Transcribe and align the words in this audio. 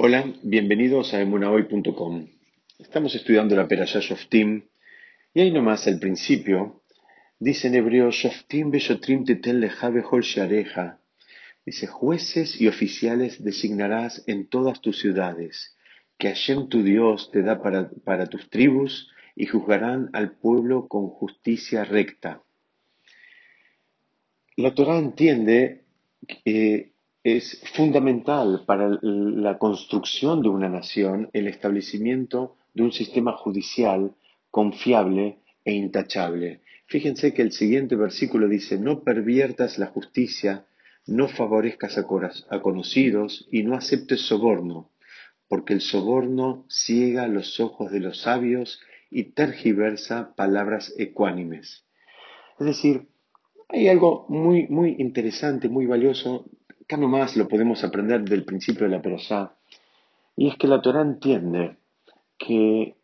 Hola, 0.00 0.32
bienvenidos 0.44 1.12
a 1.12 1.20
emunahoy.com. 1.20 2.28
Estamos 2.78 3.16
estudiando 3.16 3.56
la 3.56 3.66
Perashá 3.66 3.98
Shoftim 3.98 4.62
y 5.34 5.40
ahí 5.40 5.50
nomás 5.50 5.88
al 5.88 5.98
principio 5.98 6.84
dice 7.40 7.66
en 7.66 7.74
hebreo 7.74 8.12
Shoftim 8.12 8.70
beshotrim 8.70 9.24
teten 9.24 9.58
leja 9.58 9.90
bechol 9.90 10.22
shareja. 10.22 11.00
Dice 11.66 11.88
jueces 11.88 12.60
y 12.60 12.68
oficiales 12.68 13.42
designarás 13.42 14.22
en 14.28 14.46
todas 14.46 14.80
tus 14.80 15.00
ciudades, 15.00 15.76
que 16.16 16.28
Hashem 16.28 16.68
tu 16.68 16.84
Dios 16.84 17.32
te 17.32 17.42
da 17.42 17.60
para, 17.60 17.90
para 18.04 18.26
tus 18.28 18.48
tribus 18.50 19.10
y 19.34 19.46
juzgarán 19.46 20.10
al 20.12 20.30
pueblo 20.30 20.86
con 20.86 21.08
justicia 21.08 21.82
recta. 21.82 22.44
La 24.54 24.72
Torah 24.76 24.98
entiende 25.00 25.82
que 26.44 26.87
es 27.24 27.60
fundamental 27.74 28.62
para 28.66 28.98
la 29.02 29.58
construcción 29.58 30.42
de 30.42 30.48
una 30.48 30.68
nación 30.68 31.30
el 31.32 31.48
establecimiento 31.48 32.56
de 32.74 32.84
un 32.84 32.92
sistema 32.92 33.32
judicial 33.32 34.14
confiable 34.50 35.38
e 35.64 35.72
intachable. 35.72 36.62
Fíjense 36.86 37.34
que 37.34 37.42
el 37.42 37.52
siguiente 37.52 37.96
versículo 37.96 38.48
dice, 38.48 38.78
no 38.78 39.02
perviertas 39.02 39.78
la 39.78 39.86
justicia, 39.86 40.66
no 41.06 41.28
favorezcas 41.28 41.98
a 41.98 42.60
conocidos 42.60 43.46
y 43.50 43.62
no 43.62 43.74
aceptes 43.74 44.22
soborno, 44.22 44.90
porque 45.48 45.74
el 45.74 45.80
soborno 45.80 46.66
ciega 46.68 47.26
los 47.26 47.60
ojos 47.60 47.90
de 47.90 48.00
los 48.00 48.20
sabios 48.22 48.80
y 49.10 49.32
tergiversa 49.32 50.34
palabras 50.36 50.94
ecuánimes. 50.98 51.84
Es 52.58 52.66
decir, 52.66 53.08
hay 53.68 53.88
algo 53.88 54.26
muy, 54.28 54.66
muy 54.68 54.96
interesante, 54.98 55.68
muy 55.68 55.86
valioso 55.86 56.46
acá 56.88 56.96
nomás 56.96 57.36
lo 57.36 57.46
podemos 57.48 57.84
aprender 57.84 58.22
del 58.22 58.46
principio 58.46 58.86
de 58.86 58.96
la 58.96 59.02
perashá, 59.02 59.54
y 60.34 60.48
es 60.48 60.56
que 60.56 60.66
la 60.66 60.80
Torah 60.80 61.02
entiende 61.02 61.76
que, 62.38 62.96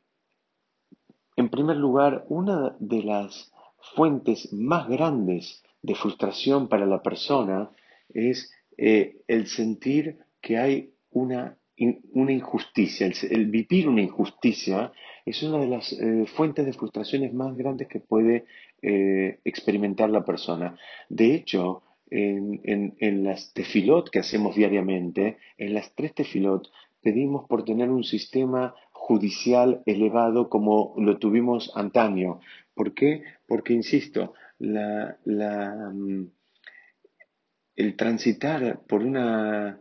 en 1.36 1.50
primer 1.50 1.77
lugar, 1.77 2.25
una 2.31 2.77
de 2.78 3.03
las 3.03 3.53
fuentes 3.95 4.50
más 4.55 4.89
grandes 4.89 5.62
de 5.83 5.95
frustración 5.95 6.69
para 6.69 6.86
la 6.86 7.03
persona 7.03 7.73
es 8.08 8.50
eh, 8.78 9.20
el 9.28 9.48
sentir 9.48 10.17
que 10.41 10.56
hay 10.56 10.95
una, 11.11 11.58
una 12.14 12.33
injusticia, 12.33 13.06
el, 13.06 13.47
vivir 13.51 13.86
una 13.86 14.01
injusticia 14.01 14.92
es 15.27 15.42
una 15.42 15.58
de 15.58 15.69
las 15.69 15.92
eh, 15.92 16.25
fuentes 16.34 16.64
de 16.64 16.73
frustraciones 16.73 17.34
más 17.34 17.55
grandes 17.55 17.89
que 17.89 18.01
puede 18.01 18.47
eh, 18.80 19.41
experimentar 19.45 20.08
la 20.08 20.25
persona. 20.25 20.78
De 21.11 21.34
hecho, 21.34 21.83
en, 22.15 23.25
las 23.25 23.53
tefilot 23.53 24.09
que 24.11 24.20
hacemos 24.20 24.55
diariamente, 24.55 25.39
en 25.59 25.75
las 25.75 25.93
tres 25.95 26.15
tefilot, 26.15 26.69
pedimos 27.03 27.48
por 27.48 27.65
tener 27.65 27.91
un 27.91 28.05
sistema 28.05 28.75
judicial 28.93 29.83
elevado 29.84 30.48
como 30.48 30.95
lo 30.97 31.19
tuvimos 31.19 31.73
antaño. 31.75 32.41
¿Por 32.75 32.95
qué? 32.95 33.25
Porque, 33.48 33.75
insisto, 33.75 34.35
mm, 34.61 36.23
el 37.77 37.97
transitar 37.97 38.81
por 38.87 39.03
una 39.03 39.81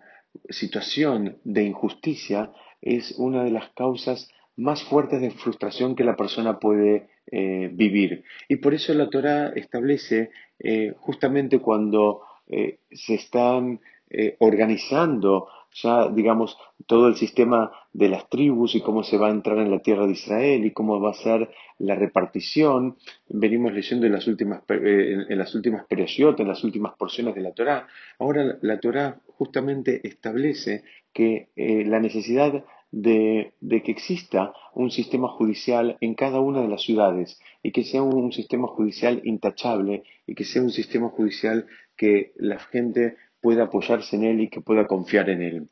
situación 0.49 1.37
de 1.43 1.63
injusticia 1.63 2.51
es 2.81 3.13
una 3.17 3.43
de 3.43 3.51
las 3.51 3.69
causas 3.69 4.29
más 4.55 4.83
fuertes 4.83 5.21
de 5.21 5.31
frustración 5.31 5.95
que 5.95 6.03
la 6.03 6.15
persona 6.15 6.59
puede 6.59 7.12
eh, 7.31 7.69
vivir. 7.71 8.25
Y 8.49 8.57
por 8.57 8.73
eso 8.73 8.93
la 8.93 9.09
Torah 9.09 9.53
establece 9.55 10.31
eh, 10.59 10.93
justamente 10.97 11.59
cuando 11.59 12.21
eh, 12.47 12.79
se 12.91 13.15
están 13.15 13.79
organizando 14.37 15.47
ya, 15.81 16.07
digamos, 16.09 16.55
todo 16.85 17.07
el 17.07 17.15
sistema 17.15 17.71
de 17.93 18.09
las 18.09 18.29
tribus 18.29 18.75
y 18.75 18.81
cómo 18.81 19.01
se 19.01 19.17
va 19.17 19.29
a 19.29 19.31
entrar 19.31 19.57
en 19.57 19.71
la 19.71 19.79
tierra 19.79 20.05
de 20.05 20.11
Israel 20.11 20.63
y 20.63 20.69
cómo 20.69 21.01
va 21.01 21.09
a 21.09 21.15
ser 21.15 21.49
la 21.79 21.95
repartición. 21.95 22.97
Venimos 23.27 23.73
leyendo 23.73 24.05
en 24.05 24.11
las 24.11 24.27
últimas, 24.27 24.61
en 24.69 25.35
las 25.35 25.55
últimas 25.55 25.87
en 25.89 26.47
las 26.47 26.63
últimas 26.63 26.93
porciones 26.93 27.33
de 27.33 27.41
la 27.41 27.53
Torah. 27.53 27.87
Ahora 28.19 28.55
la 28.61 28.79
Torah 28.79 29.19
justamente 29.35 30.07
establece 30.07 30.83
que 31.11 31.47
la 31.55 31.99
necesidad 31.99 32.63
de, 32.93 33.53
que 33.83 33.91
exista 33.91 34.53
un 34.75 34.91
sistema 34.91 35.27
judicial 35.27 35.97
en 35.99 36.13
cada 36.13 36.39
una 36.39 36.61
de 36.61 36.67
las 36.67 36.83
ciudades 36.83 37.39
y 37.63 37.71
que 37.71 37.83
sea 37.83 38.03
un, 38.03 38.31
sistema 38.31 38.67
judicial 38.67 39.19
intachable 39.23 40.03
y 40.27 40.35
que 40.35 40.45
sea 40.45 40.61
un 40.61 40.69
sistema 40.69 41.09
judicial 41.09 41.65
que 41.97 42.33
la 42.35 42.59
gente 42.59 43.17
pueda 43.41 43.63
apoyarse 43.63 44.15
en 44.15 44.23
él 44.23 44.41
y 44.41 44.49
que 44.49 44.61
pueda 44.61 44.85
confiar 44.85 45.29
en 45.31 45.41
él. 45.41 45.67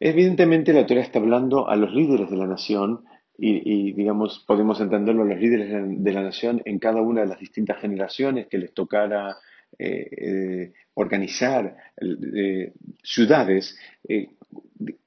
Evidentemente 0.00 0.72
la 0.72 0.86
Torah 0.86 1.02
está 1.02 1.20
hablando 1.20 1.68
a 1.68 1.76
los 1.76 1.94
líderes 1.94 2.30
de 2.30 2.36
la 2.36 2.48
nación 2.48 3.04
y, 3.38 3.92
digamos, 3.92 4.44
podemos 4.46 4.80
entenderlo 4.80 5.22
a 5.22 5.26
los 5.26 5.38
líderes 5.38 5.68
de 5.70 6.12
la 6.12 6.22
nación 6.22 6.62
en 6.64 6.78
cada 6.78 7.00
una 7.00 7.20
de 7.20 7.28
las 7.28 7.38
distintas 7.38 7.78
generaciones 7.78 8.48
que 8.48 8.58
les 8.58 8.72
tocara 8.72 9.36
eh, 9.78 10.08
eh, 10.10 10.72
organizar 10.94 11.76
eh, 12.00 12.72
ciudades 13.02 13.78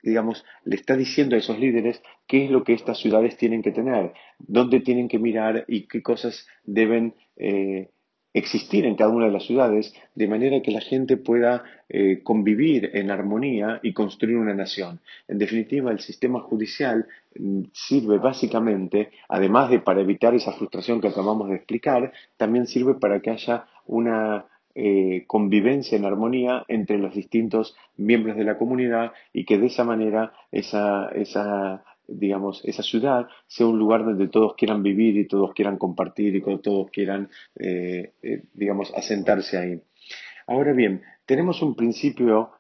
digamos, 0.04 0.44
le 0.66 0.76
está 0.76 0.96
diciendo 0.96 1.36
a 1.36 1.40
esos 1.40 1.60
líderes 1.60 2.02
qué 2.28 2.46
es 2.46 2.52
lo 2.52 2.64
que 2.64 2.74
estas 2.74 3.00
ciudades 3.00 3.38
tienen 3.38 3.62
que 3.62 3.72
tener, 3.72 4.14
dónde 4.40 4.80
tienen 4.80 5.08
que 5.08 5.20
mirar 5.20 5.66
y 5.68 5.88
qué 5.88 6.02
cosas 6.02 6.48
deben 6.64 7.14
existir 8.34 8.86
en 8.86 8.96
cada 8.96 9.12
una 9.12 9.28
de 9.28 9.32
las 9.32 9.46
ciudades, 9.46 9.94
de 10.16 10.28
manera 10.28 10.62
que 10.62 10.72
la 10.72 10.82
gente 10.82 11.18
pueda 11.18 11.64
convivir 12.24 12.90
en 12.94 13.12
armonía 13.12 13.80
y 13.84 13.94
construir 13.94 14.38
una 14.38 14.56
nación. 14.56 15.00
En 15.28 15.38
definitiva, 15.38 15.92
el 15.92 16.00
sistema 16.00 16.42
judicial 16.42 17.08
mm, 17.36 17.66
sirve 17.72 18.18
básicamente, 18.18 19.12
además 19.28 19.70
de 19.70 19.80
para 19.80 20.02
evitar 20.02 20.34
esa 20.34 20.54
frustración 20.54 21.00
que 21.00 21.10
acabamos 21.10 21.50
de 21.50 21.56
explicar, 21.56 22.12
también 22.38 22.66
sirve 22.66 22.96
para 22.96 23.20
que 23.22 23.30
haya 23.30 23.66
una 23.86 24.46
eh, 24.82 25.26
convivencia 25.28 25.98
en 25.98 26.06
armonía 26.06 26.64
entre 26.70 26.98
los 26.98 27.14
distintos 27.14 27.76
miembros 27.98 28.38
de 28.38 28.46
la 28.46 28.58
comunidad 28.58 29.12
y 29.34 29.44
que 29.44 29.58
de 29.58 29.68
esa 29.68 29.84
manera 29.84 30.32
esa, 30.54 31.10
esa, 31.10 31.84
digamos, 32.08 32.62
esa 32.64 32.82
ciudad 32.82 33.28
sea 33.46 33.68
un 33.68 33.78
lugar 33.78 34.06
donde 34.06 34.30
todos 34.30 34.56
quieran 34.56 34.82
vivir 34.82 35.18
y 35.18 35.28
todos 35.28 35.52
quieran 35.54 35.78
compartir 35.78 36.34
y 36.34 36.42
todos 36.62 36.90
quieran, 36.92 37.30
eh, 37.60 38.14
eh, 38.24 38.44
digamos, 38.54 38.94
asentarse 38.96 39.58
ahí. 39.58 39.82
Ahora 40.48 40.72
bien, 40.72 41.02
tenemos 41.26 41.62
un 41.62 41.76
principio 41.76 42.52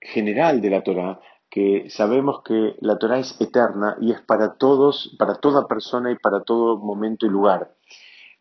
general 0.00 0.62
de 0.62 0.70
la 0.70 0.82
Torah 0.82 1.20
que 1.50 1.90
sabemos 1.90 2.42
que 2.42 2.76
la 2.80 2.96
Torah 2.96 3.18
es 3.18 3.38
eterna 3.38 3.98
y 4.00 4.12
es 4.12 4.22
para 4.22 4.54
todos, 4.54 5.14
para 5.18 5.34
toda 5.34 5.68
persona 5.68 6.10
y 6.10 6.16
para 6.16 6.44
todo 6.44 6.78
momento 6.78 7.26
y 7.26 7.28
lugar. 7.28 7.74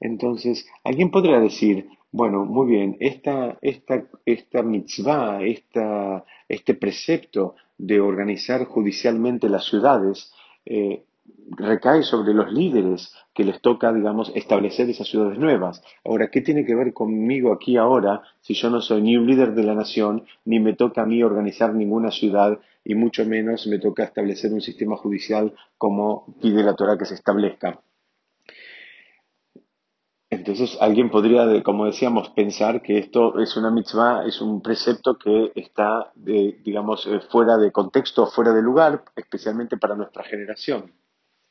Entonces, 0.02 0.68
alguien 0.84 1.12
podría 1.12 1.40
decir, 1.40 1.88
bueno, 2.12 2.44
muy 2.44 2.68
bien, 2.68 2.98
esta, 3.00 3.58
esta, 3.62 4.04
esta 4.26 4.64
mitzvah, 4.64 5.42
esta, 5.44 6.26
este 6.50 6.74
precepto 6.74 7.56
de 7.78 8.02
organizar 8.02 8.66
judicialmente 8.66 9.48
las 9.48 9.66
ciudades, 9.66 10.34
eh, 10.66 11.06
recae 11.52 12.04
sobre 12.04 12.34
los 12.34 12.52
líderes 12.52 13.14
que 13.34 13.44
les 13.44 13.62
toca, 13.62 13.94
digamos, 13.94 14.32
establecer 14.36 14.90
esas 14.90 15.08
ciudades 15.08 15.38
nuevas. 15.38 15.82
Ahora, 16.04 16.30
¿qué 16.30 16.42
tiene 16.42 16.66
que 16.66 16.76
ver 16.76 16.94
conmigo 16.94 17.54
aquí 17.54 17.78
ahora 17.78 18.22
si 18.42 18.54
yo 18.56 18.70
no 18.70 18.82
soy 18.82 19.02
ni 19.02 19.16
un 19.18 19.28
líder 19.28 19.54
de 19.54 19.64
la 19.64 19.76
nación, 19.76 20.26
ni 20.46 20.60
me 20.60 20.74
toca 20.74 21.04
a 21.04 21.06
mí 21.06 21.24
organizar 21.24 21.74
ninguna 21.74 22.12
ciudad, 22.12 22.60
y 22.84 22.96
mucho 22.96 23.26
menos 23.26 23.68
me 23.68 23.78
toca 23.78 24.04
establecer 24.04 24.52
un 24.52 24.62
sistema 24.62 24.98
judicial 24.98 25.54
como 25.78 26.36
pide 26.42 26.64
la 26.64 26.76
Torah 26.76 26.98
que 26.98 27.06
se 27.06 27.14
establezca? 27.14 27.80
Entonces 30.32 30.78
alguien 30.80 31.10
podría, 31.10 31.62
como 31.62 31.86
decíamos, 31.86 32.30
pensar 32.30 32.82
que 32.82 32.98
esto 32.98 33.38
es 33.38 33.58
una 33.58 33.70
mitzvah, 33.70 34.26
es 34.26 34.40
un 34.40 34.62
precepto 34.62 35.18
que 35.18 35.52
está, 35.56 36.14
digamos, 36.16 37.06
eh, 37.06 37.20
fuera 37.30 37.58
de 37.58 37.70
contexto, 37.74 38.26
fuera 38.28 38.54
de 38.54 38.62
lugar, 38.62 39.04
especialmente 39.14 39.76
para 39.76 39.94
nuestra 39.94 40.24
generación. 40.24 40.94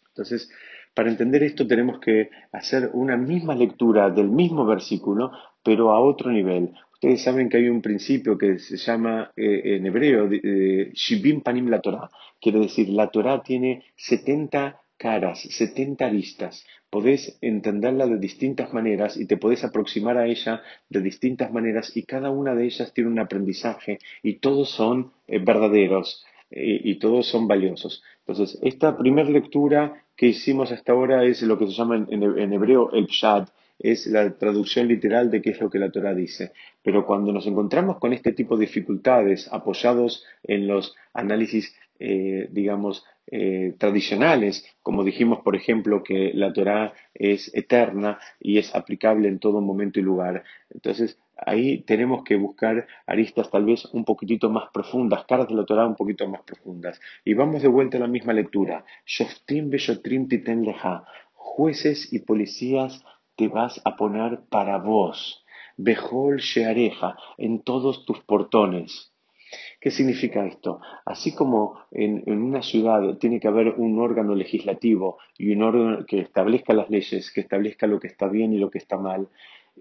Entonces, 0.09 0.51
para 0.95 1.11
entender 1.11 1.43
esto 1.43 1.67
tenemos 1.67 2.01
que 2.01 2.31
hacer 2.53 2.89
una 2.95 3.19
misma 3.19 3.55
lectura 3.55 4.09
del 4.09 4.31
mismo 4.31 4.65
versículo, 4.65 5.31
pero 5.63 5.91
a 5.93 6.01
otro 6.01 6.31
nivel. 6.31 6.73
Ustedes 6.95 7.23
saben 7.23 7.51
que 7.51 7.59
hay 7.59 7.69
un 7.69 7.83
principio 7.83 8.39
que 8.39 8.59
se 8.59 8.79
llama 8.79 9.31
eh, 9.37 9.77
en 9.77 9.85
hebreo 9.85 10.27
Shibim 10.27 11.43
Panim 11.43 11.69
la 11.69 11.83
Torah. 11.83 12.11
Quiere 12.41 12.61
decir, 12.61 12.89
la 12.89 13.11
Torah 13.11 13.43
tiene 13.43 13.85
70 13.97 14.81
caras, 15.01 15.41
70 15.41 16.05
aristas. 16.05 16.67
Podés 16.91 17.39
entenderla 17.41 18.07
de 18.07 18.19
distintas 18.19 18.75
maneras 18.75 19.17
y 19.17 19.25
te 19.25 19.39
podés 19.39 19.65
aproximar 19.65 20.19
a 20.19 20.27
ella 20.27 20.63
de 20.91 21.01
distintas 21.01 21.51
maneras 21.51 21.97
y 21.97 22.03
cada 22.03 22.31
una 22.31 22.55
de 22.55 22.67
ellas 22.67 22.93
tiene 22.93 23.09
un 23.09 23.19
aprendizaje 23.19 23.99
y 24.23 24.35
todos 24.35 24.69
son 24.69 25.13
eh, 25.27 25.39
verdaderos 25.39 26.23
eh, 26.51 26.81
y, 26.85 26.99
todos 26.99 27.27
son 27.27 27.49
valiosos. 27.49 28.03
Entonces, 28.27 28.59
esta 28.63 28.99
primera 28.99 29.31
lectura 29.31 30.05
que 30.17 30.27
hicimos 30.27 30.71
hasta 30.71 30.93
ahora 30.93 31.25
es 31.25 31.41
lo 31.43 31.59
que 31.59 31.67
se 31.67 31.73
llama 31.73 31.97
en, 31.97 32.53
hebreo 32.53 32.93
el 32.93 33.07
pshat, 33.07 33.49
es 33.79 34.07
la 34.07 34.37
traducción 34.37 34.87
literal 34.87 35.31
de 35.31 35.41
qué 35.41 35.51
es 35.51 35.61
lo 35.61 35.71
que 35.71 35.79
la 35.79 35.91
Torah 35.91 36.15
dice. 36.15 36.53
Pero 36.83 37.07
cuando 37.07 37.33
nos 37.33 37.47
encontramos 37.47 37.97
con 37.99 38.13
este 38.13 38.33
tipo 38.33 38.59
de 38.59 38.67
dificultades 38.67 39.49
apoyados 39.51 40.27
en 40.43 40.67
los 40.67 40.95
análisis, 41.15 41.75
eh, 42.01 42.49
digamos, 42.51 43.05
eh, 43.27 43.75
tradicionales, 43.79 44.65
como 44.83 45.05
dijimos, 45.05 45.41
por 45.41 45.55
ejemplo, 45.55 46.03
que 46.03 46.33
la 46.35 46.53
Torah 46.53 46.95
es 47.15 47.55
eterna 47.55 48.19
y 48.41 48.59
es 48.59 48.75
aplicable 48.75 49.29
en 49.29 49.39
todo 49.39 49.61
momento 49.61 50.01
y 50.01 50.03
lugar. 50.03 50.43
Entonces, 50.71 51.19
ahí 51.37 51.83
tenemos 51.83 52.25
que 52.25 52.37
buscar 52.37 52.89
aristas 53.07 53.51
tal 53.51 53.67
vez 53.67 53.85
un 53.93 54.05
poquitito 54.05 54.51
más 54.51 54.71
profundas, 54.73 55.27
caras 55.27 55.49
de 55.49 55.55
la 55.55 55.65
Torah 55.65 55.87
un 55.87 55.95
poquito 55.95 56.27
más 56.27 56.43
profundas. 56.43 57.01
Y 57.25 57.35
vamos 57.35 57.63
de 57.63 57.69
vuelta 57.69 57.99
a 57.99 58.01
la 58.01 58.09
misma 58.09 58.33
lectura. 58.33 58.85
Titen. 60.29 60.65
Jueces 61.35 62.13
y 62.13 62.21
policías 62.21 63.05
te 63.37 63.49
vas 63.49 63.81
a 63.85 63.97
poner 63.97 64.41
para 64.49 64.79
vos. 64.79 65.45
Bejol 65.77 66.39
sheareja, 66.39 67.17
en 67.39 67.63
todos 67.63 68.05
tus 68.07 68.21
portones. 68.25 69.13
¿Qué 69.81 69.91
significa 69.91 70.47
esto? 70.47 70.81
Así 71.07 71.35
como 71.35 71.81
en, 71.91 72.31
una 72.31 72.61
ciudad 72.61 73.17
tiene 73.17 73.41
que 73.41 73.49
haber 73.49 73.69
un 73.79 73.99
órgano 73.99 74.35
legislativo 74.35 75.19
y 75.39 75.53
un 75.53 75.63
órgano 75.63 76.05
que 76.05 76.21
establezca 76.21 76.75
las 76.75 76.91
leyes, 76.91 77.33
que 77.33 77.41
establezca 77.41 77.87
lo 77.87 77.99
que 77.99 78.09
está 78.09 78.29
bien 78.29 78.53
y 78.53 78.59
lo 78.59 78.71
que 78.71 78.77
está 78.77 78.99
mal, 78.99 79.29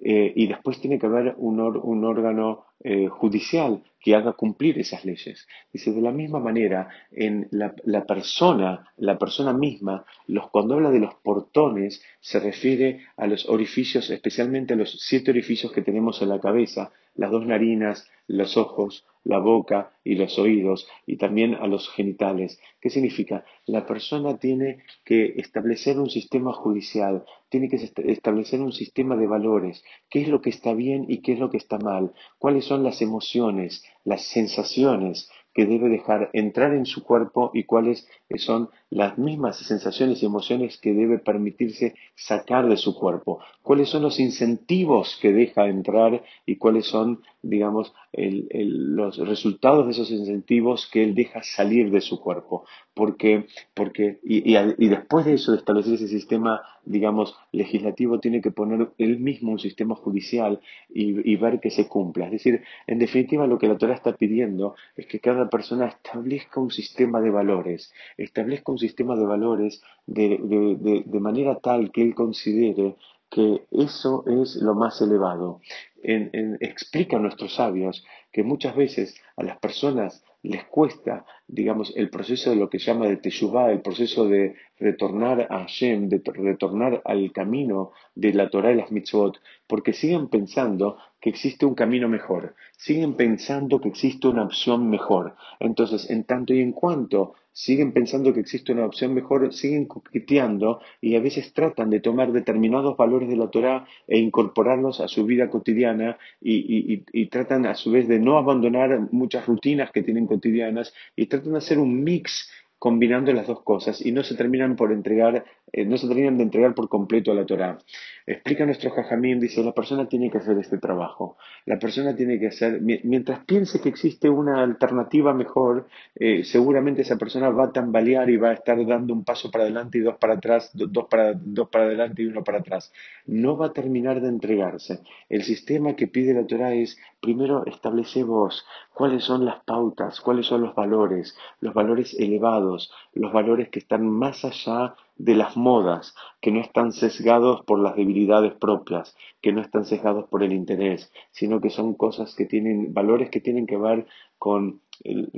eh, 0.02 0.32
y 0.34 0.48
después 0.48 0.80
tiene 0.80 0.98
que 0.98 1.08
haber 1.08 1.36
un, 1.38 1.60
órgano 2.06 2.64
eh, 2.82 3.08
judicial 3.08 3.84
que 4.00 4.16
haga 4.16 4.34
cumplir 4.34 4.80
esas 4.80 5.06
leyes. 5.06 5.48
Dice, 5.72 5.92
de 5.92 6.02
la 6.02 6.12
misma 6.12 6.40
manera, 6.40 6.90
en 7.12 7.48
la, 7.52 8.06
persona, 8.06 8.92
la 8.98 9.18
persona 9.18 9.54
misma, 9.54 10.06
los, 10.28 10.50
cuando 10.50 10.76
habla 10.76 10.92
de 10.92 11.00
los 11.00 11.16
portones, 11.16 12.02
se 12.20 12.40
refiere 12.40 13.06
a 13.18 13.28
los 13.28 13.48
orificios, 13.50 14.10
especialmente 14.10 14.74
a 14.74 14.78
los 14.78 14.92
siete 15.00 15.32
orificios 15.32 15.72
que 15.72 15.82
tenemos 15.82 16.22
en 16.22 16.30
la 16.30 16.40
cabeza, 16.40 16.92
las 17.16 17.32
dos 17.32 17.46
narinas, 17.46 18.10
los 18.28 18.56
ojos, 18.58 19.06
la 19.24 19.40
boca 19.40 19.92
y 20.04 20.16
los 20.16 20.40
oídos, 20.40 20.88
y 21.06 21.18
también 21.18 21.56
a 21.56 21.68
los 21.68 21.90
genitales. 21.90 22.60
¿Qué 22.80 22.90
significa? 22.90 23.44
La 23.66 23.86
persona 23.86 24.38
tiene 24.38 24.84
que 25.04 25.34
establecer 25.38 26.00
un 26.00 26.10
sistema 26.10 26.54
judicial, 26.54 27.26
tiene 27.50 27.68
que 27.68 27.76
establecer 27.76 28.62
un 28.62 28.72
sistema 28.72 29.18
de 29.18 29.28
valores, 29.28 29.84
qué 30.10 30.22
es 30.22 30.30
lo 30.30 30.42
que 30.42 30.50
está 30.50 30.74
bien 30.74 31.06
y 31.10 31.22
qué 31.22 31.34
es 31.34 31.40
lo 31.40 31.50
que 31.50 31.58
está 31.58 31.78
mal, 31.80 32.14
cuáles 32.38 32.66
son 32.66 32.84
las 32.84 33.02
emociones, 33.02 33.84
las 34.04 34.24
sensaciones 34.24 35.30
que 35.54 35.66
debe 35.66 35.90
dejar 35.90 36.30
entrar 36.34 36.74
en 36.74 36.86
su 36.86 37.04
cuerpo 37.04 37.52
y 37.54 37.64
cuáles 37.64 38.08
son 38.38 38.70
las 38.90 39.18
mismas 39.18 39.58
sensaciones 39.58 40.22
y 40.22 40.26
emociones 40.26 40.78
que 40.78 40.94
debe 40.94 41.20
permitirse 41.20 41.96
sacar 42.16 42.68
de 42.68 42.78
su 42.78 42.96
cuerpo, 42.96 43.40
cuáles 43.62 43.90
son 43.90 44.02
los 44.02 44.20
incentivos 44.20 45.18
que 45.22 45.32
deja 45.32 45.68
entrar 45.68 46.24
y 46.46 46.56
cuáles 46.56 46.88
son, 46.88 47.22
digamos, 47.44 47.94
los 48.14 49.18
resultados 49.18 49.86
de 49.86 49.92
esos 49.92 50.10
incentivos 50.10 50.90
que 50.92 51.04
él 51.04 51.14
deja 51.14 51.44
salir 51.44 51.92
de 51.92 52.02
su 52.02 52.20
cuerpo. 52.20 52.66
Porque, 52.96 53.46
porque 53.76 54.20
y, 54.24 54.54
después 54.90 55.26
de 55.26 55.36
eso, 55.36 55.52
de 55.52 55.60
establecer 55.60 55.94
ese 55.94 56.08
sistema, 56.08 56.62
digamos, 56.84 57.38
legislativo, 57.52 58.20
tiene 58.20 58.42
que 58.42 58.52
poner 58.52 58.90
él 58.98 59.20
mismo 59.20 59.52
un 59.52 59.60
sistema 59.60 59.96
judicial 59.96 60.60
y, 60.94 61.32
y 61.32 61.36
ver 61.36 61.60
que 61.60 61.70
se 61.70 61.88
cumpla. 61.88 62.26
Es 62.26 62.32
decir, 62.32 62.64
en 62.88 62.98
definitiva, 62.98 63.46
lo 63.46 63.60
que 63.60 63.68
la 63.68 63.78
Torah 63.78 63.94
está 63.94 64.18
pidiendo 64.18 64.76
es 64.98 65.06
que 65.06 65.20
cada 65.20 65.50
persona 65.50 65.88
establezca 65.88 66.60
un 66.60 66.72
sistema 66.72 67.22
de 67.22 67.30
valores, 67.30 67.94
establezca 68.18 68.72
un 68.72 68.79
sistema 68.80 69.16
de 69.16 69.26
valores 69.26 69.82
de, 70.08 71.20
manera 71.20 71.60
tal 71.60 71.92
que 71.92 72.02
él 72.02 72.16
considere 72.16 72.96
que 73.30 73.66
eso 73.72 74.24
es 74.26 74.56
lo 74.56 74.74
más 74.74 75.02
elevado. 75.02 75.62
explica 76.02 77.18
a 77.18 77.20
nuestros 77.20 77.56
sabios 77.56 78.04
que 78.32 78.44
muchas 78.44 78.76
veces 78.76 79.16
a 79.38 79.44
las 79.44 79.58
personas 79.58 80.24
les 80.42 80.64
cuesta, 80.66 81.26
digamos, 81.48 81.92
el 81.98 82.10
proceso 82.10 82.50
de 82.50 82.56
lo 82.56 82.70
que 82.70 82.80
llama 82.80 83.08
de 83.08 83.18
Teshuvah, 83.18 83.72
el 83.72 83.82
proceso 83.82 84.26
de 84.26 84.56
retornar 84.80 85.48
a 85.50 85.60
Hashem, 85.60 86.08
de 86.08 86.22
retornar 86.24 87.02
al 87.04 87.32
camino 87.34 87.92
de 88.16 88.34
la 88.34 88.50
Torah 88.50 88.72
y 88.72 88.78
las 88.78 88.92
mitzvot, 88.92 89.42
porque 89.68 89.92
siguen 89.92 90.30
pensando 90.30 90.98
que 91.20 91.30
existe 91.30 91.66
un 91.66 91.76
camino 91.76 92.08
mejor, 92.08 92.56
siguen 92.78 93.16
pensando 93.16 93.82
que 93.82 93.90
existe 93.90 94.30
una 94.30 94.44
opción 94.44 94.90
mejor. 94.90 95.36
Entonces, 95.60 96.10
en 96.10 96.24
tanto 96.24 96.54
y 96.54 96.62
en 96.62 96.72
cuanto 96.72 97.34
siguen 97.60 97.92
pensando 97.92 98.34
que 98.34 98.40
existe 98.40 98.72
una 98.72 98.86
opción 98.86 99.14
mejor, 99.14 99.54
siguen 99.54 99.86
coqueteando 99.86 100.80
y 101.02 101.18
a 101.18 101.20
veces 101.20 101.52
tratan 101.52 101.90
de 101.90 102.00
tomar 102.00 102.32
determinados 102.32 102.96
valores 102.96 103.28
de 103.28 103.36
la 103.36 103.50
Torah 103.50 103.86
e 104.08 104.18
incorporarlos 104.18 105.02
a 105.02 105.10
su 105.10 105.26
vida 105.26 105.50
cotidiana 105.50 106.18
y, 106.40 107.26
tratan 107.26 107.66
a 107.66 107.76
su 107.76 107.92
vez 107.92 108.08
de 108.08 108.18
no 108.18 108.38
abandonar 108.38 109.12
muchas 109.12 109.46
rutinas 109.46 109.92
que 109.92 110.04
tienen 110.04 110.26
cotidianas 110.26 110.94
y 111.18 111.26
tratan 111.26 111.52
de 111.52 111.58
hacer 111.58 111.80
un 111.80 112.02
mix 112.02 112.50
combinando 112.80 113.34
las 113.34 113.46
dos 113.46 113.62
cosas 113.62 114.04
y 114.04 114.14
no 114.14 114.24
se 114.24 114.36
terminan 114.36 114.78
por 114.78 114.94
entregar, 114.94 115.44
eh, 115.72 115.86
no 115.86 115.98
se 115.98 116.08
terminan 116.08 116.38
de 116.38 116.44
entregar 116.44 116.74
por 116.74 116.88
completo 116.88 117.32
a 117.32 117.36
la 117.36 117.46
Torah. 117.46 117.78
Explica 118.26 118.66
nuestro 118.66 118.90
Jajamín, 118.92 119.40
dice, 119.40 119.62
la 119.64 119.74
persona 119.74 120.08
tiene 120.08 120.32
que 120.32 120.38
hacer 120.38 120.58
este 120.58 120.78
trabajo. 120.78 121.38
La 121.66 121.78
persona 121.78 122.16
tiene 122.16 122.40
que 122.40 122.48
hacer, 122.48 122.82
mientras 122.82 123.44
piense 123.46 123.82
que 123.82 123.90
existe 123.90 124.30
una 124.30 124.64
alternativa 124.64 125.34
mejor, 125.34 125.88
eh, 126.16 126.44
seguramente 126.46 127.02
esa 127.02 127.18
persona 127.18 127.50
va 127.50 127.66
a 127.66 127.72
tambalear 127.74 128.30
y 128.30 128.38
va 128.38 128.52
a 128.52 128.54
estar 128.54 128.84
dando 128.86 129.14
un 129.14 129.26
paso 129.26 129.52
para 129.52 129.66
adelante 129.66 129.98
y 129.98 130.02
dos 130.02 130.16
para 130.18 130.36
atrás, 130.36 130.72
dos 130.74 131.08
para, 131.10 131.34
dos 131.34 131.68
para 131.70 131.86
adelante 131.86 132.22
y 132.22 132.28
uno 132.28 132.44
para 132.44 132.60
atrás. 132.60 132.94
No 133.32 133.58
va 133.58 133.68
a 133.68 133.74
terminar 133.74 134.22
de 134.22 134.28
entregarse. 134.28 135.04
El 135.30 135.44
sistema 135.44 135.96
que 135.96 136.08
pide 136.08 136.34
la 136.34 136.48
Torah 136.48 136.74
es, 136.74 136.98
primero 137.22 137.64
establece 137.68 138.24
vos 138.24 138.66
cuáles 138.92 139.24
son 139.24 139.46
las 139.46 139.64
pautas, 139.66 140.20
cuáles 140.20 140.48
son 140.48 140.62
los 140.62 140.74
valores, 140.74 141.38
los 141.60 141.76
valores 141.76 142.16
elevados, 142.18 142.92
los 143.14 143.32
valores 143.32 143.70
que 143.70 143.78
están 143.78 144.10
más 144.10 144.44
allá 144.46 144.96
de 145.16 145.36
las 145.36 145.56
modas, 145.56 146.16
que 146.42 146.52
no 146.52 146.60
están 146.60 146.92
sesgados 146.92 147.64
por 147.66 147.78
las 147.78 147.96
debilidades 147.96 148.54
propias, 148.54 149.16
que 149.42 149.52
no 149.52 149.62
están 149.62 149.86
sesgados 149.86 150.28
por 150.28 150.42
el 150.42 150.52
interés, 150.52 151.12
sino 151.30 151.62
que 151.62 151.70
son 151.70 151.94
cosas 151.94 152.34
que 152.34 152.46
tienen, 152.46 152.96
valores 152.96 153.30
que 153.30 153.42
tienen 153.42 153.68
que 153.68 153.78
ver 153.78 154.08
con, 154.40 154.82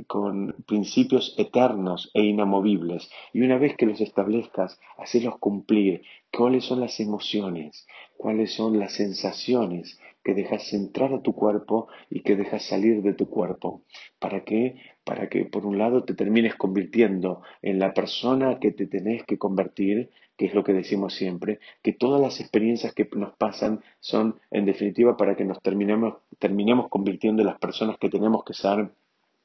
con 0.06 0.54
principios 0.66 1.34
eternos 1.38 2.10
e 2.14 2.22
inamovibles. 2.22 3.10
Y 3.32 3.42
una 3.42 3.58
vez 3.58 3.76
que 3.76 3.86
los 3.86 4.00
establezcas, 4.00 4.78
hacerlos 4.98 5.38
cumplir. 5.38 6.02
¿Cuáles 6.32 6.64
son 6.64 6.80
las 6.80 6.98
emociones? 7.00 7.86
¿Cuáles 8.16 8.52
son 8.54 8.78
las 8.78 8.92
sensaciones 8.94 10.00
que 10.24 10.34
dejas 10.34 10.72
entrar 10.72 11.12
a 11.12 11.22
tu 11.22 11.34
cuerpo 11.34 11.88
y 12.08 12.20
que 12.20 12.36
dejas 12.36 12.64
salir 12.64 13.02
de 13.02 13.14
tu 13.14 13.28
cuerpo? 13.28 13.82
¿Para 14.18 14.44
qué? 14.44 14.76
Para 15.04 15.28
que 15.28 15.44
por 15.44 15.66
un 15.66 15.78
lado 15.78 16.04
te 16.04 16.14
termines 16.14 16.54
convirtiendo 16.54 17.42
en 17.60 17.78
la 17.78 17.92
persona 17.92 18.58
que 18.60 18.70
te 18.70 18.86
tenés 18.86 19.24
que 19.24 19.38
convertir, 19.38 20.10
que 20.36 20.46
es 20.46 20.54
lo 20.54 20.64
que 20.64 20.72
decimos 20.72 21.14
siempre, 21.14 21.58
que 21.82 21.92
todas 21.92 22.20
las 22.20 22.40
experiencias 22.40 22.94
que 22.94 23.08
nos 23.14 23.34
pasan 23.34 23.80
son 24.00 24.36
en 24.50 24.64
definitiva 24.64 25.16
para 25.16 25.36
que 25.36 25.44
nos 25.44 25.60
terminemos, 25.60 26.14
terminemos 26.38 26.88
convirtiendo 26.88 27.42
en 27.42 27.46
las 27.46 27.58
personas 27.58 27.98
que 27.98 28.08
tenemos 28.08 28.44
que 28.44 28.54
ser 28.54 28.90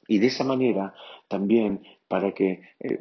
y 0.07 0.19
de 0.19 0.27
esa 0.27 0.43
manera 0.43 0.93
también 1.27 1.81
para 2.07 2.33
que, 2.33 2.61
eh, 2.79 2.99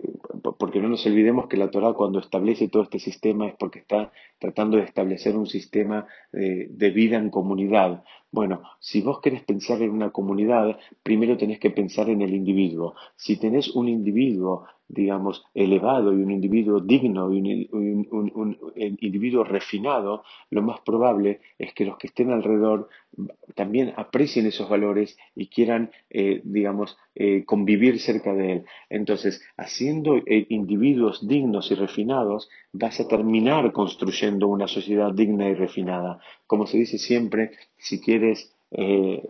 porque 0.58 0.80
no 0.80 0.88
nos 0.88 1.06
olvidemos 1.06 1.46
que 1.46 1.56
la 1.56 1.70
Torah 1.70 1.92
cuando 1.92 2.18
establece 2.18 2.68
todo 2.68 2.82
este 2.82 2.98
sistema 2.98 3.46
es 3.48 3.54
porque 3.54 3.80
está 3.80 4.12
tratando 4.38 4.76
de 4.76 4.84
establecer 4.84 5.36
un 5.36 5.46
sistema 5.46 6.06
de, 6.32 6.68
de 6.70 6.90
vida 6.90 7.16
en 7.16 7.30
comunidad. 7.30 8.04
Bueno, 8.32 8.62
si 8.80 9.00
vos 9.00 9.20
querés 9.20 9.42
pensar 9.42 9.80
en 9.82 9.90
una 9.90 10.10
comunidad, 10.10 10.78
primero 11.02 11.36
tenés 11.36 11.58
que 11.58 11.70
pensar 11.70 12.10
en 12.10 12.22
el 12.22 12.34
individuo. 12.34 12.94
Si 13.16 13.38
tenés 13.38 13.74
un 13.74 13.88
individuo 13.88 14.66
digamos, 14.88 15.44
elevado 15.54 16.12
y 16.12 16.22
un 16.22 16.30
individuo 16.30 16.80
digno 16.80 17.32
y 17.32 17.68
un, 17.72 18.58
individuo 19.00 19.44
refinado, 19.44 20.22
lo 20.50 20.62
más 20.62 20.80
probable 20.80 21.40
es 21.58 21.74
que 21.74 21.84
los 21.84 21.98
que 21.98 22.06
estén 22.06 22.30
alrededor 22.30 22.88
también 23.54 23.92
aprecien 23.96 24.46
esos 24.46 24.68
valores 24.68 25.18
y 25.34 25.48
quieran, 25.48 25.90
eh, 26.10 26.40
digamos, 26.44 26.96
eh, 27.18 27.46
convivir 27.46 27.98
cerca 27.98 28.34
de 28.34 28.52
él. 28.52 28.64
Entonces, 28.90 29.40
haciendo 29.56 30.18
eh, 30.18 30.46
individuos 30.50 31.26
dignos 31.26 31.70
y 31.70 31.74
refinados, 31.74 32.50
vas 32.74 33.00
a 33.00 33.08
terminar 33.08 33.72
construyendo 33.72 34.48
una 34.48 34.68
sociedad 34.68 35.14
digna 35.14 35.48
y 35.48 35.54
refinada. 35.54 36.20
Como 36.46 36.66
se 36.66 36.76
dice 36.76 36.98
siempre, 36.98 37.52
si 37.78 38.02
quieres 38.02 38.54
eh, 38.70 39.22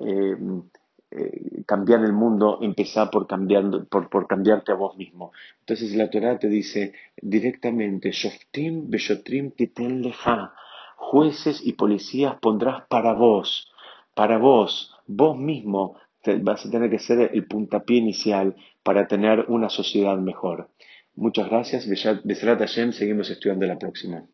cambiar 1.64 2.00
el 2.02 2.12
mundo, 2.12 2.58
empezar 2.60 3.08
por, 3.08 3.28
cambiando, 3.28 3.84
por, 3.84 4.10
por, 4.10 4.26
cambiarte 4.26 4.72
a 4.72 4.74
vos 4.74 4.96
mismo. 4.96 5.30
Entonces 5.60 5.94
la 5.94 6.10
Torah 6.10 6.40
te 6.40 6.48
dice 6.48 6.92
directamente, 7.22 8.10
Shoftim 8.10 8.90
beshotrim 8.90 9.52
titen 9.52 10.02
jueces 10.96 11.64
y 11.64 11.74
policías 11.74 12.36
pondrás 12.40 12.82
para 12.88 13.12
vos, 13.12 13.72
para 14.14 14.38
vos, 14.38 14.92
vos 15.06 15.38
mismo 15.38 15.96
vas 16.42 16.66
a 16.66 16.70
tener 16.70 16.90
que 16.90 16.98
ser 16.98 17.30
el 17.32 17.46
puntapié 17.46 17.98
inicial 17.98 18.56
para 18.82 19.06
tener 19.06 19.46
una 19.48 19.68
sociedad 19.68 20.18
mejor. 20.18 20.70
Muchas 21.14 21.48
gracias. 21.48 21.88
Besrat 21.88 22.58
Hashem, 22.58 22.92
seguimos 22.92 23.30
estudiando 23.30 23.66
la 23.66 23.78
próxima. 23.78 24.26